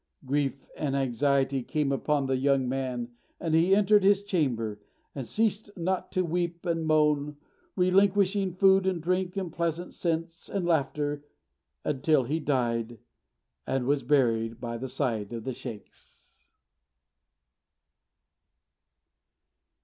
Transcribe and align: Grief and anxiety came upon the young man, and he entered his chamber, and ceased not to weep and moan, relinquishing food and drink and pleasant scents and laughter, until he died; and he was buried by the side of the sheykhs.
Grief 0.25 0.65
and 0.75 0.95
anxiety 0.95 1.61
came 1.61 1.91
upon 1.91 2.25
the 2.25 2.35
young 2.35 2.67
man, 2.67 3.09
and 3.39 3.53
he 3.53 3.75
entered 3.75 4.03
his 4.03 4.23
chamber, 4.23 4.81
and 5.13 5.27
ceased 5.27 5.69
not 5.77 6.11
to 6.11 6.25
weep 6.25 6.65
and 6.65 6.87
moan, 6.87 7.37
relinquishing 7.75 8.51
food 8.51 8.87
and 8.87 8.99
drink 9.03 9.37
and 9.37 9.53
pleasant 9.53 9.93
scents 9.93 10.49
and 10.49 10.65
laughter, 10.65 11.23
until 11.85 12.23
he 12.23 12.39
died; 12.39 12.97
and 13.67 13.83
he 13.83 13.87
was 13.89 14.01
buried 14.01 14.59
by 14.59 14.75
the 14.75 14.89
side 14.89 15.31
of 15.33 15.43
the 15.43 15.53
sheykhs. 15.53 16.47